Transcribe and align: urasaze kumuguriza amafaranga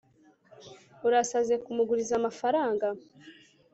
urasaze 1.07 1.53
kumuguriza 1.63 2.13
amafaranga 2.19 2.87